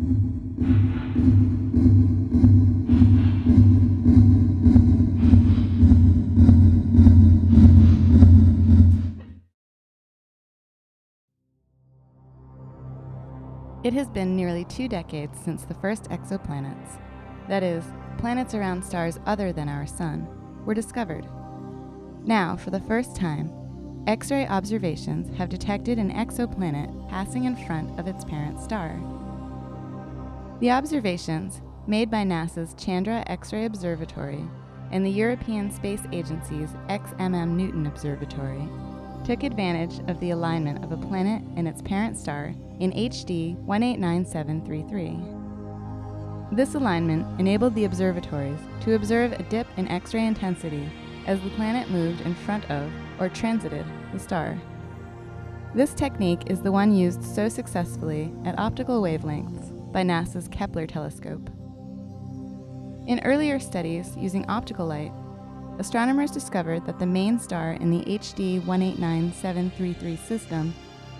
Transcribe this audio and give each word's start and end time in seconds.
It 0.00 0.06
has 13.94 14.08
been 14.08 14.36
nearly 14.36 14.64
two 14.66 14.86
decades 14.86 15.36
since 15.44 15.64
the 15.64 15.74
first 15.74 16.04
exoplanets, 16.10 17.00
that 17.48 17.64
is, 17.64 17.84
planets 18.18 18.54
around 18.54 18.84
stars 18.84 19.18
other 19.26 19.52
than 19.52 19.68
our 19.68 19.86
Sun, 19.86 20.28
were 20.64 20.74
discovered. 20.74 21.26
Now, 22.24 22.56
for 22.56 22.70
the 22.70 22.80
first 22.80 23.16
time, 23.16 23.50
X 24.06 24.30
ray 24.30 24.46
observations 24.46 25.36
have 25.36 25.48
detected 25.48 25.98
an 25.98 26.12
exoplanet 26.12 27.08
passing 27.08 27.44
in 27.44 27.56
front 27.66 27.98
of 27.98 28.06
its 28.06 28.24
parent 28.24 28.60
star. 28.60 29.00
The 30.60 30.70
observations, 30.72 31.62
made 31.86 32.10
by 32.10 32.24
NASA's 32.24 32.74
Chandra 32.74 33.22
X 33.28 33.52
ray 33.52 33.64
Observatory 33.64 34.44
and 34.90 35.06
the 35.06 35.10
European 35.10 35.70
Space 35.70 36.02
Agency's 36.10 36.70
XMM 36.88 37.50
Newton 37.50 37.86
Observatory, 37.86 38.68
took 39.24 39.44
advantage 39.44 40.00
of 40.10 40.18
the 40.18 40.32
alignment 40.32 40.84
of 40.84 40.90
a 40.90 40.96
planet 40.96 41.44
and 41.54 41.68
its 41.68 41.80
parent 41.82 42.18
star 42.18 42.52
in 42.80 42.90
HD 42.90 43.54
189733. 43.66 46.56
This 46.56 46.74
alignment 46.74 47.38
enabled 47.38 47.76
the 47.76 47.84
observatories 47.84 48.58
to 48.80 48.96
observe 48.96 49.34
a 49.34 49.44
dip 49.44 49.68
in 49.76 49.86
X 49.86 50.12
ray 50.12 50.26
intensity 50.26 50.90
as 51.28 51.40
the 51.40 51.50
planet 51.50 51.88
moved 51.88 52.22
in 52.22 52.34
front 52.34 52.68
of, 52.68 52.90
or 53.20 53.28
transited, 53.28 53.86
the 54.12 54.18
star. 54.18 54.60
This 55.72 55.94
technique 55.94 56.50
is 56.50 56.62
the 56.62 56.72
one 56.72 56.92
used 56.92 57.22
so 57.22 57.48
successfully 57.48 58.32
at 58.44 58.58
optical 58.58 59.00
wavelengths 59.00 59.77
by 59.98 60.04
NASA's 60.04 60.46
Kepler 60.46 60.86
telescope. 60.86 61.50
In 63.08 63.20
earlier 63.24 63.58
studies 63.58 64.16
using 64.16 64.48
optical 64.48 64.86
light, 64.86 65.10
astronomers 65.80 66.30
discovered 66.30 66.86
that 66.86 67.00
the 67.00 67.06
main 67.06 67.36
star 67.40 67.72
in 67.72 67.90
the 67.90 68.04
HD 68.04 68.64
189733 68.64 70.14
system 70.14 70.72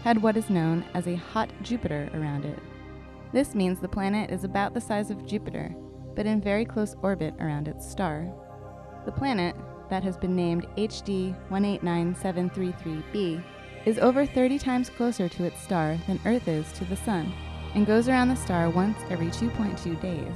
had 0.04 0.22
what 0.22 0.36
is 0.36 0.48
known 0.48 0.84
as 0.94 1.08
a 1.08 1.16
hot 1.16 1.50
Jupiter 1.60 2.08
around 2.14 2.44
it. 2.44 2.60
This 3.32 3.56
means 3.56 3.80
the 3.80 3.88
planet 3.88 4.30
is 4.30 4.44
about 4.44 4.74
the 4.74 4.80
size 4.80 5.10
of 5.10 5.26
Jupiter, 5.26 5.74
but 6.14 6.26
in 6.26 6.40
very 6.40 6.64
close 6.64 6.94
orbit 7.02 7.34
around 7.40 7.66
its 7.66 7.90
star. 7.90 8.32
The 9.06 9.10
planet, 9.10 9.56
that 9.90 10.04
has 10.04 10.16
been 10.16 10.36
named 10.36 10.68
HD 10.76 11.34
189733b, 11.50 13.42
is 13.86 13.98
over 13.98 14.24
30 14.24 14.56
times 14.60 14.88
closer 14.88 15.28
to 15.30 15.42
its 15.42 15.60
star 15.60 15.98
than 16.06 16.20
Earth 16.24 16.46
is 16.46 16.70
to 16.74 16.84
the 16.84 16.96
Sun, 16.98 17.32
and 17.74 17.86
goes 17.86 18.08
around 18.08 18.28
the 18.28 18.36
star 18.36 18.70
once 18.70 18.98
every 19.10 19.28
2.2 19.28 20.00
days. 20.00 20.34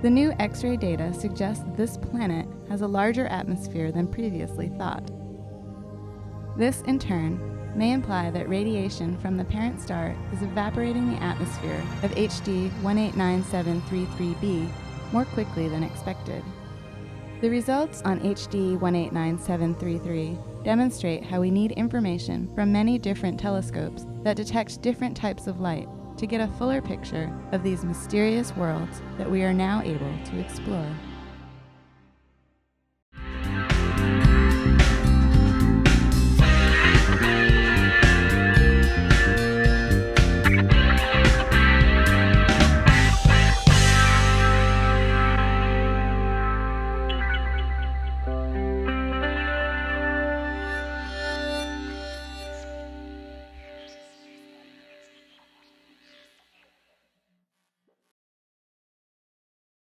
The 0.00 0.10
new 0.10 0.32
X 0.38 0.62
ray 0.62 0.76
data 0.76 1.12
suggests 1.12 1.64
this 1.76 1.96
planet 1.96 2.46
has 2.68 2.82
a 2.82 2.86
larger 2.86 3.26
atmosphere 3.26 3.90
than 3.90 4.06
previously 4.06 4.68
thought. 4.68 5.10
This, 6.56 6.82
in 6.82 7.00
turn, 7.00 7.40
may 7.76 7.92
imply 7.92 8.30
that 8.30 8.48
radiation 8.48 9.18
from 9.18 9.36
the 9.36 9.44
parent 9.44 9.80
star 9.80 10.16
is 10.32 10.42
evaporating 10.42 11.10
the 11.10 11.22
atmosphere 11.22 11.82
of 12.02 12.12
HD 12.12 12.70
189733b 12.82 14.68
more 15.12 15.24
quickly 15.24 15.68
than 15.68 15.82
expected. 15.82 16.44
The 17.40 17.50
results 17.50 18.02
on 18.02 18.20
HD 18.20 18.78
189733 18.78 20.38
demonstrate 20.64 21.24
how 21.24 21.40
we 21.40 21.50
need 21.50 21.72
information 21.72 22.52
from 22.54 22.70
many 22.72 22.98
different 22.98 23.38
telescopes 23.38 24.06
that 24.22 24.36
detect 24.36 24.82
different 24.82 25.16
types 25.16 25.46
of 25.46 25.60
light 25.60 25.88
to 26.18 26.26
get 26.26 26.40
a 26.40 26.52
fuller 26.58 26.82
picture 26.82 27.32
of 27.52 27.62
these 27.62 27.84
mysterious 27.84 28.54
worlds 28.56 29.00
that 29.16 29.30
we 29.30 29.44
are 29.44 29.54
now 29.54 29.80
able 29.82 30.12
to 30.24 30.38
explore. 30.38 30.90